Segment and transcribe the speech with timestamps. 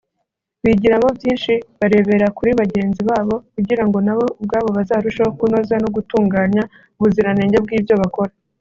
[0.63, 6.61] bigiramo byinshi barebera kuri bagenzi babo kugirango na bo ubwabo bazarusheho kunoza no gutunganya
[6.97, 8.31] ubuziranenge bw’ibyo bakora